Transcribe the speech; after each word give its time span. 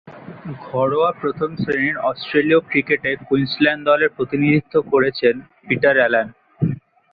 ঘরোয়া 0.65 1.11
প্রথম-শ্রেণীর 1.21 1.97
অস্ট্রেলীয় 2.09 2.59
ক্রিকেটে 2.61 3.11
কুইন্সল্যান্ড 3.27 3.81
দলের 3.85 4.09
প্রতিনিধিত্ব 4.09 4.73
করেছেন 4.91 5.35
পিটার 5.67 5.95
অ্যালান। 5.97 6.27